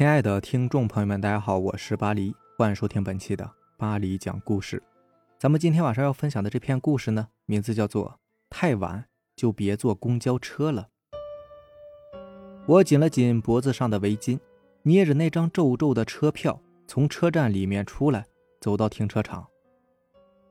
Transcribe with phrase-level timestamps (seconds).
[0.00, 4.82] 亲爱的听众朋友们，大家好，我是巴黎，欢迎收听本期的巴黎讲故事。
[5.38, 8.08] 咱们今天晚上要分享的这篇故事呢，名字叫做
[8.48, 9.04] 《太晚
[9.36, 10.88] 就别坐公交车了》。
[12.64, 14.40] 我紧了紧脖子上的围巾，
[14.84, 18.24] 捏着那张皱皱的车票，从车站里面出来，
[18.58, 19.46] 走到停车场。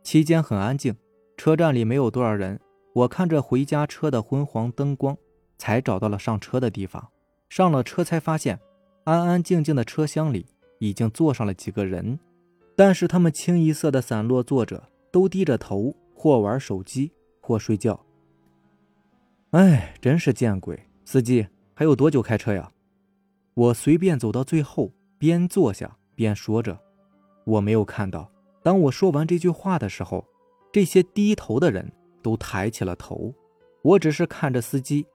[0.03, 0.95] 期间很安静，
[1.37, 2.59] 车站里没有多少人。
[2.93, 5.17] 我看着回家车的昏黄灯光，
[5.57, 7.09] 才找到了上车的地方。
[7.49, 8.59] 上了车才发现。
[9.03, 10.45] 安安静静的车厢里
[10.79, 12.19] 已经坐上了几个人，
[12.75, 17.99] 但是他们清一色的散落坐着，都低着头，或玩手机，或睡觉。
[19.51, 20.79] 哎，真是见鬼！
[21.05, 22.71] 司机，还有多久开车呀？
[23.55, 26.79] 我随便走到最后，边坐下边说着。
[27.45, 28.29] 我没有看到，
[28.61, 30.23] 当我说完这句话的时候，
[30.71, 31.91] 这些低头的人
[32.21, 33.33] 都抬起了头。
[33.81, 35.07] 我只是看着司机，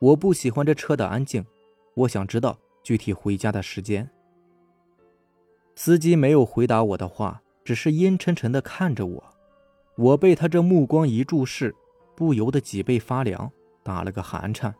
[0.00, 1.44] 我不喜欢这车的安静，
[1.94, 2.58] 我想知道。
[2.86, 4.08] 具体回家的时间，
[5.74, 9.24] 司机没有回答我的话，只是阴沉沉的看着我。
[9.96, 11.74] 我被他这目光一注视，
[12.14, 13.50] 不由得脊背发凉，
[13.82, 14.72] 打了个寒颤，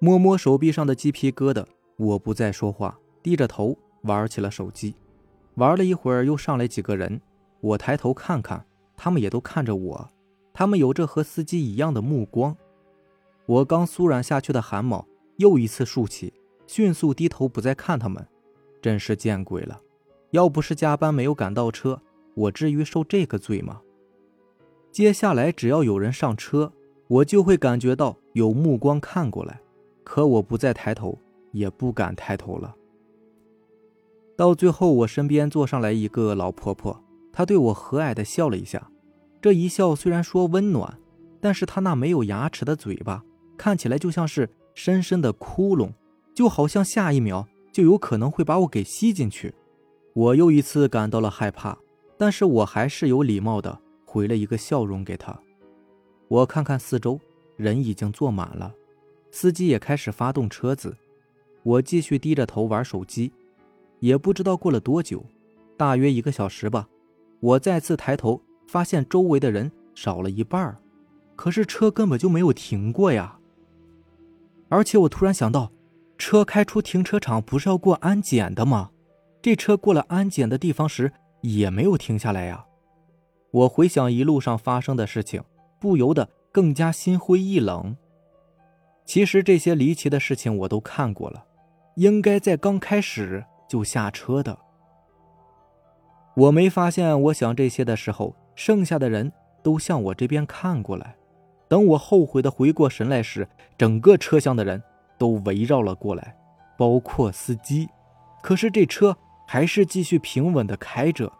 [0.00, 1.64] 摸摸手臂上的鸡皮疙瘩。
[1.96, 4.96] 我不再说话，低着头玩起了手机。
[5.54, 7.20] 玩了一会儿，又上来几个人，
[7.60, 8.66] 我抬头看看，
[8.96, 10.10] 他们也都看着我，
[10.52, 12.56] 他们有着和司机一样的目光。
[13.46, 16.32] 我刚酥软下去的汗毛又一次竖起。
[16.66, 18.26] 迅速低头，不再看他们，
[18.82, 19.80] 真是见鬼了！
[20.30, 22.00] 要不是加班没有赶到车，
[22.34, 23.80] 我至于受这个罪吗？
[24.90, 26.72] 接下来只要有人上车，
[27.08, 29.60] 我就会感觉到有目光看过来，
[30.04, 31.18] 可我不再抬头，
[31.52, 32.74] 也不敢抬头了。
[34.36, 38.90] 到最后，我身边坐上来一个老婆婆，她对我和蔼地笑了一下，
[39.40, 40.98] 这一笑虽然说温暖，
[41.40, 43.24] 但是她那没有牙齿的嘴巴，
[43.56, 45.90] 看起来就像是深深的窟窿。
[46.36, 49.54] 就好像下一秒就有可能会把我给吸进去，
[50.12, 51.78] 我又一次感到了害怕，
[52.18, 55.40] 但是我还是有礼貌的回了一个笑容给他。
[56.28, 57.18] 我看看四周，
[57.56, 58.74] 人已经坐满了，
[59.30, 60.94] 司机也开始发动车子，
[61.62, 63.32] 我继续低着头玩手机，
[64.00, 65.24] 也不知道过了多久，
[65.74, 66.86] 大约一个小时吧，
[67.40, 68.38] 我再次抬头
[68.68, 70.76] 发现周围的人少了一半
[71.34, 73.38] 可是车根本就没有停过呀，
[74.68, 75.72] 而且我突然想到。
[76.18, 78.90] 车开出停车场不是要过安检的吗？
[79.42, 81.12] 这车过了安检的地方时
[81.42, 82.66] 也没有停下来呀。
[83.52, 85.42] 我回想一路上发生的事情，
[85.80, 87.96] 不由得更加心灰意冷。
[89.04, 91.44] 其实这些离奇的事情我都看过了，
[91.94, 94.58] 应该在刚开始就下车的。
[96.34, 99.32] 我没发现我想这些的时候，剩下的人
[99.62, 101.14] 都向我这边看过来。
[101.68, 104.82] 等我后悔的回过神来时，整个车厢的人。
[105.18, 106.36] 都围绕了过来，
[106.76, 107.88] 包括司机。
[108.42, 109.16] 可是这车
[109.46, 111.32] 还是继续平稳的开着。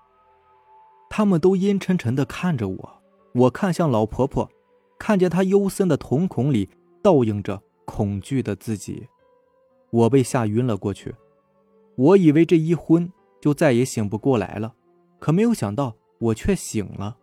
[1.09, 4.50] 他们都阴沉沉的看着我，我看向老婆婆，
[4.98, 6.69] 看见她幽深的瞳孔里
[7.03, 9.06] 倒映着恐惧的自己。
[9.91, 11.15] 我被吓晕了过去。
[11.97, 13.10] 我以为这一昏
[13.41, 14.75] 就再也醒不过来了，
[15.19, 17.16] 可没有想到我却醒了。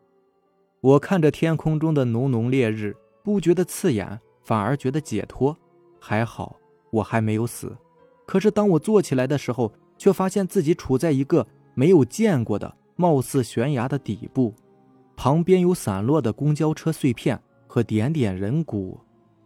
[0.80, 5.58] 我看着天空中的浓浓烈日，不觉得刺眼，反而觉得解脱。
[6.06, 6.58] 还好
[6.91, 7.78] 我还没有死，
[8.25, 14.53] 可是当我坐起来的时候，却发现自己处在一个没有见过的貌似悬崖的底部，
[15.16, 19.00] 旁边有散落的公交车碎片和点点人骨，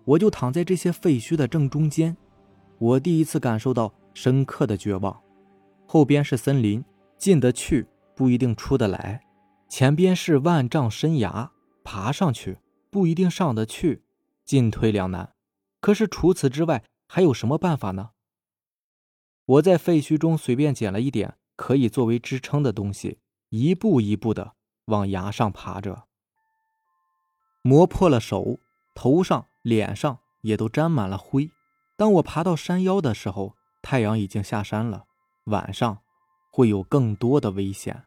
[0.03, 2.17] 我就躺在这些废墟的正中间。
[2.79, 5.15] 我第一次感受到深刻的绝望。
[5.85, 6.83] 后边是森林，
[7.19, 7.85] 进得去
[8.15, 9.19] 不一定出得来；
[9.69, 11.51] 前边是万丈深崖，
[11.83, 12.57] 爬上去
[12.89, 14.01] 不一定上得去，
[14.43, 15.36] 进退两难。
[15.79, 18.11] 可是除此之外还有什么办法呢？
[19.45, 24.55] 我在废墟中随便捡了一点可以作为支撑的东西，一步一步的
[24.85, 26.05] 往崖上爬着。
[27.61, 28.59] 磨破了手，
[28.93, 31.49] 头上、脸上也都沾满了灰。
[31.95, 35.05] 当我爬到山腰的时候，太阳已经下山了，
[35.45, 35.99] 晚上
[36.51, 38.03] 会有更多的危险。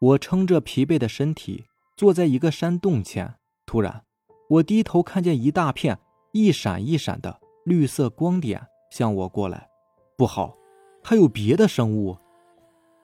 [0.00, 1.66] 我撑着疲惫的身体
[1.96, 4.04] 坐在一个山洞前，突然，
[4.48, 5.98] 我低头看见一大片。
[6.32, 9.68] 一闪一闪的绿色光点向我过来，
[10.16, 10.54] 不好，
[11.02, 12.16] 还有别的生物。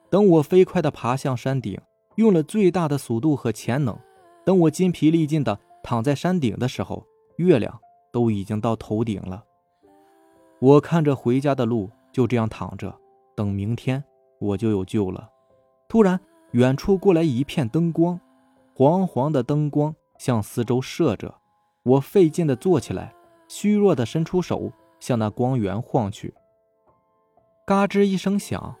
[0.09, 1.77] 等我飞快地爬向山顶，
[2.15, 3.97] 用了最大的速度和潜能。
[4.45, 7.77] 等我筋疲力尽地躺在山顶的时候，月亮
[8.13, 9.43] 都已经到头顶了。
[10.59, 12.97] 我看着回家的路，就这样躺着，
[13.35, 14.01] 等明天
[14.39, 15.29] 我就有救了。
[15.89, 16.17] 突然，
[16.51, 18.17] 远处过来一片灯光，
[18.73, 21.35] 黄黄的灯光向四周射着。
[21.83, 23.13] 我费劲地坐起来。
[23.47, 26.33] 虚弱的伸出手向那光源晃去，
[27.65, 28.75] 嘎吱一声响，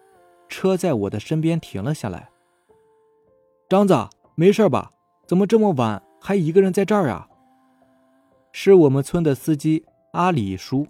[0.47, 2.29] 车在我的身边停了下来。
[3.69, 3.95] 张子，
[4.35, 4.91] 没事吧？
[5.25, 7.27] 怎么这么晚还一个人在这儿啊？
[8.51, 10.87] 是我们村的司机阿里叔。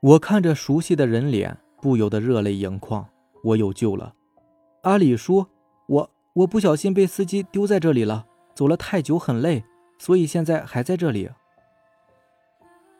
[0.00, 3.04] 我看着熟悉的人脸，不由得热泪盈眶。
[3.42, 4.14] 我有救了，
[4.82, 5.46] 阿里叔，
[5.86, 9.64] 我我不小心被司机丢在这里了，走了太久很累，
[9.98, 11.28] 所以现在还在这里。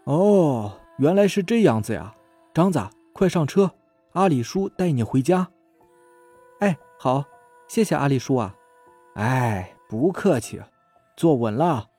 [0.08, 2.14] 哦，原来是这样子呀，
[2.54, 2.80] 张子，
[3.12, 3.70] 快上车，
[4.12, 5.46] 阿里叔带你回家。
[6.60, 7.22] 哎，好，
[7.68, 8.54] 谢谢阿里叔啊。
[9.16, 10.62] 哎，不客气，
[11.14, 11.90] 坐稳了。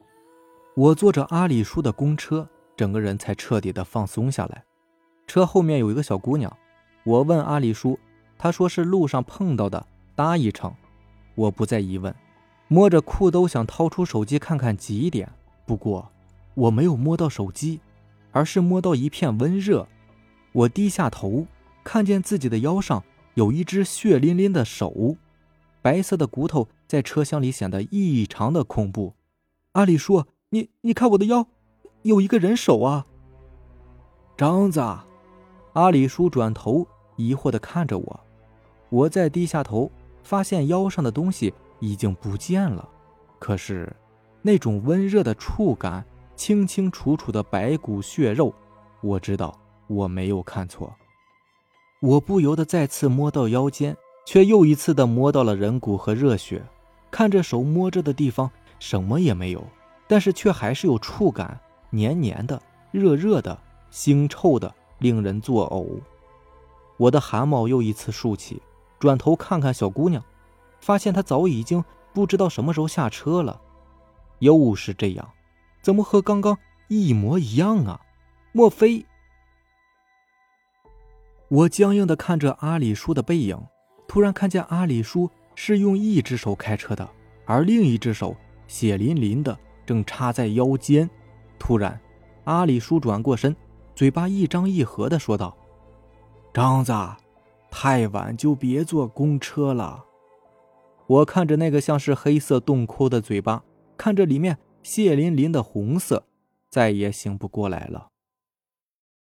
[0.75, 4.63] 我坐着阿里叔的公车，整个人才彻底的放松下来。
[5.27, 6.51] 车后面有一个小姑娘，
[7.03, 7.99] 我问阿里叔，
[8.39, 9.85] 他说是路上碰到的，
[10.15, 10.73] 搭一程。
[11.35, 12.11] 我不再疑问，
[12.69, 15.31] 摸着裤兜想掏出手机看看几点，
[15.67, 16.11] 不过
[16.55, 17.79] 我没有摸到手机，
[18.31, 19.87] 而是摸到一片温热。
[20.51, 21.45] 我低下头，
[21.83, 23.03] 看见自己的腰上
[23.35, 25.15] 有一只血淋淋的手，
[25.81, 29.13] 白色的骨头在车厢里显得异常的恐怖。
[29.73, 31.47] 阿里叔，你你看我的腰，
[32.01, 33.05] 有一个人手啊！
[34.35, 34.79] 张子。
[35.73, 36.85] 阿里叔转头
[37.15, 38.19] 疑惑的看着我，
[38.89, 39.89] 我再低下头，
[40.23, 42.89] 发现腰上的东西已经不见了，
[43.37, 43.95] 可是
[44.41, 46.03] 那种温热的触感，
[46.39, 48.53] 清清楚楚的白骨血肉，
[49.01, 49.53] 我知道
[49.87, 50.95] 我没有看错。
[51.99, 53.93] 我不由得再次摸到腰间，
[54.25, 56.63] 却又一次的摸到了人骨和热血。
[57.11, 58.49] 看着手摸着的地方
[58.79, 59.61] 什么也没有，
[60.07, 61.59] 但是却还是有触感，
[61.89, 62.61] 黏黏的、
[62.91, 63.59] 热热的、
[63.91, 64.73] 腥臭的。
[64.99, 65.87] 令人作呕，
[66.97, 68.61] 我的汗毛又一次竖起，
[68.97, 70.23] 转头看看小姑娘，
[70.79, 71.83] 发现她早已经
[72.13, 73.59] 不知道什么时候下车了。
[74.39, 75.29] 又是这样，
[75.89, 76.55] 怎么和刚刚
[76.87, 77.99] 一模一样啊？
[78.51, 79.07] 莫非……
[81.47, 83.59] 我僵硬的看着阿里叔的背影，
[84.07, 87.09] 突然看见阿里叔是用一只手开车的，
[87.43, 88.37] 而另一只手
[88.67, 91.09] 血淋淋的正插在腰间。
[91.57, 91.99] 突然，
[92.43, 93.55] 阿里叔转过身。
[93.95, 95.57] 嘴巴一张一合的说道
[96.53, 96.93] ：“张子，
[97.71, 100.05] 太晚就别坐公车了。”
[101.09, 103.63] 我看着那个像是黑色洞窟的嘴巴，
[103.97, 106.25] 看着里面血淋淋的红色，
[106.69, 108.09] 再也醒不过来了。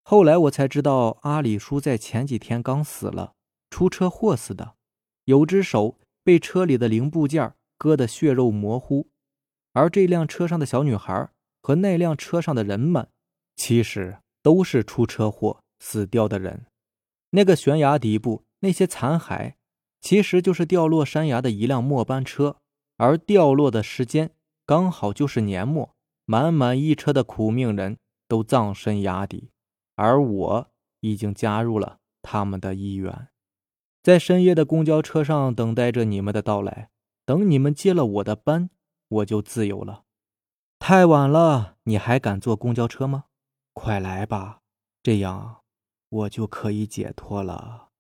[0.03, 3.35] 后来我才知道，阿里叔在前几天刚死了，
[3.71, 4.75] 出车祸死的，
[5.25, 9.09] 有只手被车里的零部件割得血肉模糊，
[9.73, 11.31] 而这辆车上的小女孩
[11.63, 13.09] 和那辆车上的人们，
[13.57, 14.19] 其实。
[14.47, 16.67] 都是出车祸死掉的人，
[17.31, 19.55] 那个悬崖底部那些残骸，
[20.01, 22.59] 其实就是掉落山崖的一辆末班车，
[22.97, 24.31] 而掉落的时间
[24.67, 29.53] 刚好就是年末，满满一车的苦命人都葬身崖底，
[29.95, 30.71] 而我
[31.01, 33.29] 已经加入了他们的一员，
[34.03, 36.91] 在深夜的公交车上等待着你们的到来，
[37.25, 38.69] 等你们接了我的班，
[39.09, 40.03] 我就自由了。
[40.81, 43.27] 太晚了，你还敢坐公交车吗？
[43.73, 44.63] 快来吧，
[45.01, 45.63] 这样
[46.09, 47.91] 我就可以解脱了。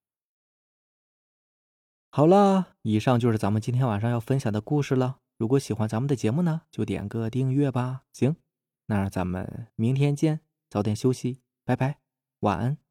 [2.10, 5.18] 好了，以上就是咱们今天晚上要分享的故事了。
[5.36, 8.04] 如果喜欢咱们的节目呢，就点个订阅吧。
[8.12, 8.36] 行，
[8.86, 10.40] 那咱们明天见，
[10.70, 11.98] 早点休息，拜拜，
[12.40, 12.85] 晚安。